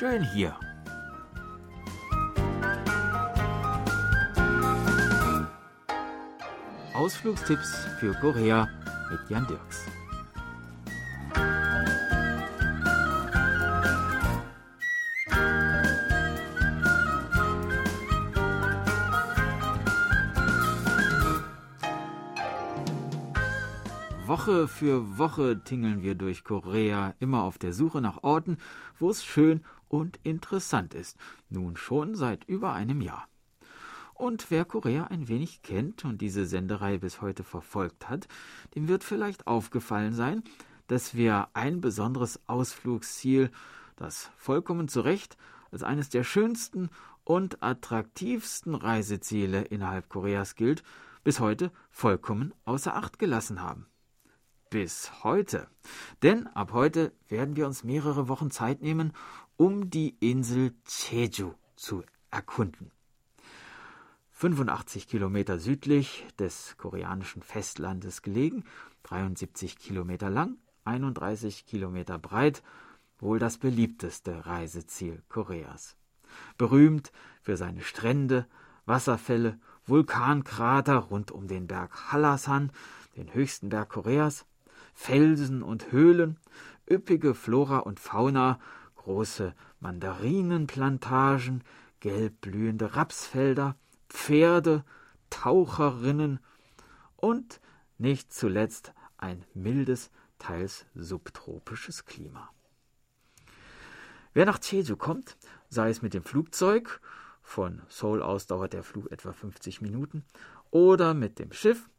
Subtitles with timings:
[0.00, 0.56] schön hier.
[6.94, 8.66] Ausflugstipps für Korea
[9.10, 9.84] mit Jan Dirks.
[24.26, 28.56] Woche für Woche tingeln wir durch Korea, immer auf der Suche nach Orten,
[28.98, 31.18] wo es schön und interessant ist.
[31.50, 33.28] Nun schon seit über einem Jahr.
[34.14, 38.28] Und wer Korea ein wenig kennt und diese Senderei bis heute verfolgt hat,
[38.74, 40.42] dem wird vielleicht aufgefallen sein,
[40.86, 43.50] dass wir ein besonderes Ausflugsziel,
[43.96, 45.36] das vollkommen zu Recht
[45.70, 46.90] als eines der schönsten
[47.24, 50.82] und attraktivsten Reiseziele innerhalb Koreas gilt,
[51.24, 53.89] bis heute vollkommen außer Acht gelassen haben
[54.70, 55.68] bis heute.
[56.22, 59.12] Denn ab heute werden wir uns mehrere Wochen Zeit nehmen,
[59.56, 62.92] um die Insel Jeju zu erkunden.
[64.30, 68.64] 85 Kilometer südlich des koreanischen Festlandes gelegen,
[69.02, 72.62] 73 Kilometer lang, 31 Kilometer breit,
[73.18, 75.96] wohl das beliebteste Reiseziel Koreas.
[76.56, 78.46] Berühmt für seine Strände,
[78.86, 82.72] Wasserfälle, Vulkankrater rund um den Berg Hallasan,
[83.16, 84.46] den höchsten Berg Koreas,
[84.94, 86.38] Felsen und Höhlen,
[86.88, 88.58] üppige Flora und Fauna,
[88.96, 91.64] große Mandarinenplantagen,
[92.00, 93.76] gelb blühende Rapsfelder,
[94.08, 94.84] Pferde,
[95.30, 96.40] Taucherinnen
[97.16, 97.60] und
[97.98, 102.50] nicht zuletzt ein mildes, teils subtropisches Klima.
[104.32, 105.36] Wer nach Jeju kommt,
[105.68, 107.00] sei es mit dem Flugzeug,
[107.42, 110.24] von Seoul aus dauert der Flug etwa 50 Minuten,
[110.70, 111.90] oder mit dem Schiff,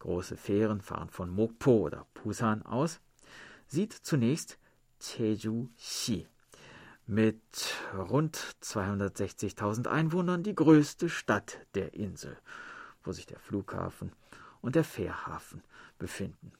[0.00, 3.00] große Fähren fahren von Mokpo oder Busan aus,
[3.66, 4.58] sieht zunächst
[5.00, 6.26] Jeju-si
[7.06, 7.40] mit
[7.96, 12.36] rund 260.000 Einwohnern die größte Stadt der Insel,
[13.02, 14.12] wo sich der Flughafen
[14.60, 15.62] und der Fährhafen
[15.98, 16.52] befinden.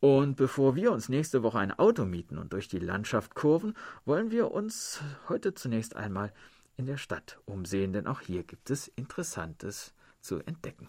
[0.00, 4.30] Und bevor wir uns nächste Woche ein Auto mieten und durch die Landschaft kurven, wollen
[4.30, 6.32] wir uns heute zunächst einmal
[6.76, 10.88] in der Stadt umsehen, denn auch hier gibt es Interessantes zu entdecken.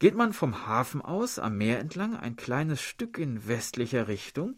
[0.00, 4.54] Geht man vom Hafen aus am Meer entlang ein kleines Stück in westlicher Richtung,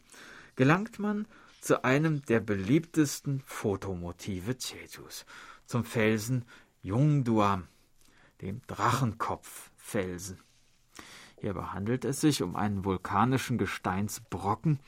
[0.54, 1.26] gelangt man
[1.60, 5.26] zu einem der beliebtesten Fotomotive Jejus,
[5.66, 6.44] zum Felsen
[6.80, 7.66] Jungduam,
[8.40, 10.38] dem Drachenkopffelsen.
[11.40, 14.78] Hierbei handelt es sich um einen vulkanischen Gesteinsbrocken,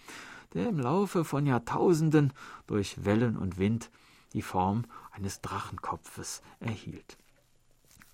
[0.53, 2.32] der im Laufe von Jahrtausenden
[2.69, 3.91] durch Wellen und Wind
[4.34, 7.19] die Form eines Drachenkopfes erhielt.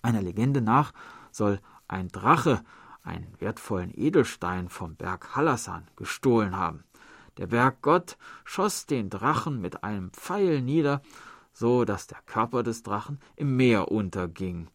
[0.01, 0.91] Einer Legende nach
[1.31, 1.59] soll
[1.91, 2.63] ein Drache
[3.03, 6.83] einen wertvollen Edelstein vom Berg Hallasan gestohlen haben.
[7.37, 11.01] Der Berggott schoss den Drachen mit einem Pfeil nieder,
[11.53, 14.67] so dass der Körper des Drachen im Meer unterging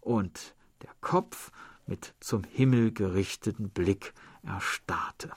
[0.00, 1.52] und der Kopf
[1.86, 5.30] mit zum Himmel gerichteten Blick erstarrte.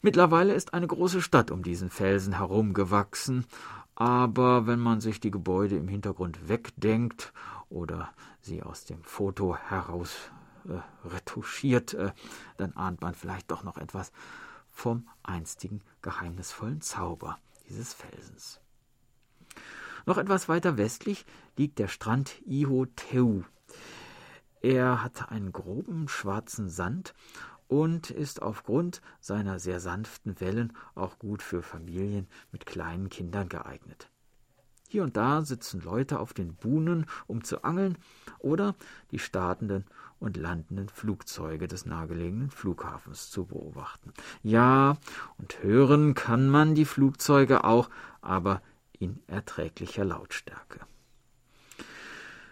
[0.00, 3.46] Mittlerweile ist eine große Stadt um diesen Felsen herumgewachsen,
[3.94, 7.32] aber wenn man sich die Gebäude im Hintergrund wegdenkt
[7.70, 10.14] oder sie aus dem Foto heraus
[10.68, 12.12] äh, retuschiert, äh,
[12.56, 14.12] dann ahnt man vielleicht doch noch etwas
[14.70, 18.60] vom einstigen geheimnisvollen Zauber dieses Felsens.
[20.06, 23.42] Noch etwas weiter westlich liegt der Strand Ihoteu.
[24.60, 27.14] Er hat einen groben schwarzen Sand
[27.66, 34.10] und ist aufgrund seiner sehr sanften Wellen auch gut für Familien mit kleinen Kindern geeignet.
[34.90, 37.98] Hier und da sitzen Leute auf den Buhnen, um zu angeln,
[38.38, 38.74] oder
[39.10, 39.84] die startenden
[40.18, 44.14] und landenden Flugzeuge des nahegelegenen Flughafens zu beobachten.
[44.42, 44.96] Ja,
[45.36, 47.90] und hören kann man die Flugzeuge auch,
[48.22, 48.62] aber
[48.98, 50.80] in erträglicher Lautstärke.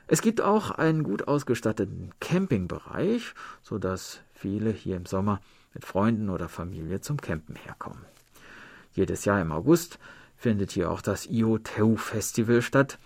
[0.07, 5.41] Es gibt auch einen gut ausgestatteten Campingbereich, so dass viele hier im Sommer
[5.73, 8.05] mit Freunden oder Familie zum Campen herkommen.
[8.93, 9.99] Jedes Jahr im August
[10.37, 12.99] findet hier auch das Ioteu Festival statt,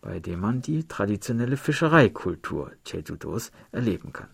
[0.00, 4.28] bei dem man die traditionelle Fischereikultur Jeju-dos erleben kann.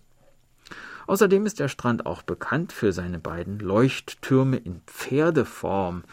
[1.06, 6.04] Außerdem ist der Strand auch bekannt für seine beiden Leuchttürme in Pferdeform,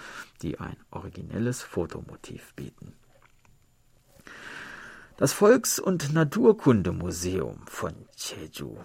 [0.42, 2.94] die ein originelles Fotomotiv bieten.
[5.18, 8.76] Das Volks- und Naturkundemuseum von Jeju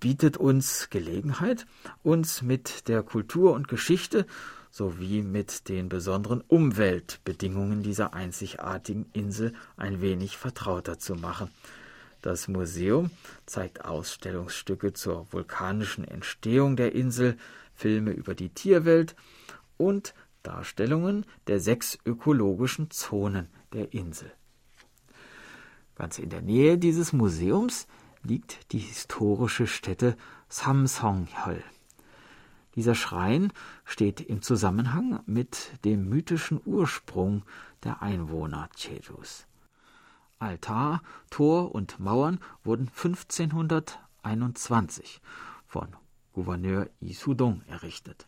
[0.00, 1.64] bietet uns Gelegenheit,
[2.02, 4.26] uns mit der Kultur und Geschichte
[4.72, 11.50] sowie mit den besonderen Umweltbedingungen dieser einzigartigen Insel ein wenig vertrauter zu machen.
[12.22, 13.10] Das Museum
[13.44, 17.36] zeigt Ausstellungsstücke zur vulkanischen Entstehung der Insel,
[17.74, 19.14] Filme über die Tierwelt
[19.76, 24.32] und Darstellungen der sechs ökologischen Zonen der Insel.
[25.96, 27.86] Ganz in der Nähe dieses Museums
[28.22, 30.16] liegt die historische Stätte
[30.48, 31.62] Samsonghöl.
[32.74, 33.52] Dieser Schrein
[33.84, 37.42] steht im Zusammenhang mit dem mythischen Ursprung
[37.84, 39.46] der Einwohner Chejus.
[40.38, 45.20] Altar, Tor und Mauern wurden 1521
[45.66, 45.88] von
[46.32, 48.26] Gouverneur Isudong errichtet.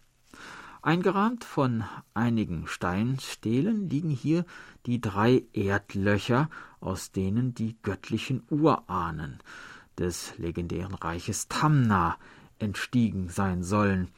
[0.83, 4.45] Eingerahmt von einigen Steinstelen liegen hier
[4.85, 6.51] die drei Erdlöcher,
[6.81, 9.39] aus denen die göttlichen Urahnen
[9.99, 12.19] des legendären Reiches Tamna
[12.59, 14.09] entstiegen sein sollen.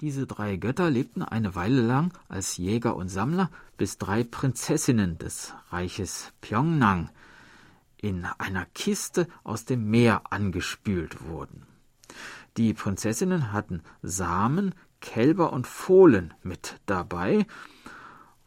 [0.00, 5.52] Diese drei Götter lebten eine Weile lang als Jäger und Sammler, bis drei Prinzessinnen des
[5.68, 7.10] Reiches Pyongnang
[7.98, 11.66] in einer Kiste aus dem Meer angespült wurden.
[12.56, 17.46] Die Prinzessinnen hatten Samen, Kälber und Fohlen mit dabei,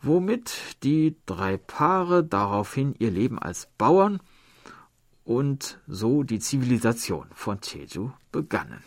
[0.01, 4.19] womit die drei Paare daraufhin ihr Leben als Bauern
[5.23, 8.81] und so die Zivilisation von Jeju begannen.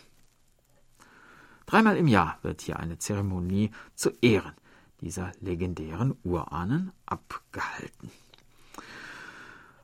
[1.67, 4.55] Dreimal im Jahr wird hier eine Zeremonie zu Ehren
[5.01, 8.11] dieser legendären Urahnen abgehalten.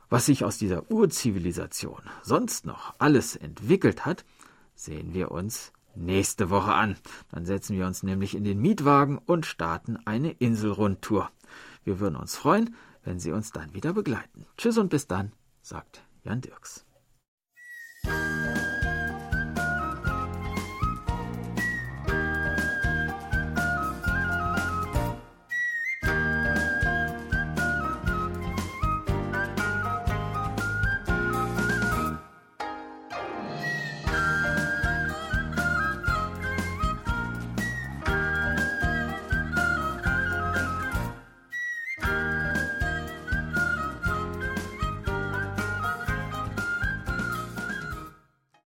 [0.08, 4.24] Was sich aus dieser Urzivilisation sonst noch alles entwickelt hat,
[4.74, 6.96] sehen wir uns nächste Woche an.
[7.30, 11.30] Dann setzen wir uns nämlich in den Mietwagen und starten eine Inselrundtour.
[11.84, 12.74] Wir würden uns freuen,
[13.04, 14.46] wenn Sie uns dann wieder begleiten.
[14.56, 15.32] Tschüss und bis dann,
[15.62, 16.84] sagt Jan Dirks.